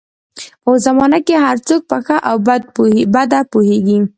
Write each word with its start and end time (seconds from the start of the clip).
په 0.61 0.67
اوس 0.71 0.79
زمانه 0.87 1.19
کې 1.27 1.35
هر 1.45 1.57
څوک 1.67 1.81
په 1.89 1.97
ښه 2.05 2.17
او 2.29 2.35
بده 3.13 3.39
پوهېږي 3.51 3.99